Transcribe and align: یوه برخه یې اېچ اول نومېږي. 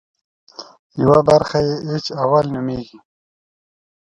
یوه 1.01 1.19
برخه 1.29 1.57
یې 1.67 1.75
اېچ 1.89 2.05
اول 2.23 2.45
نومېږي. 2.53 2.97